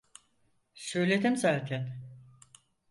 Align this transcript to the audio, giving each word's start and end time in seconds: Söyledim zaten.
Söyledim 0.73 1.35
zaten. 1.35 2.01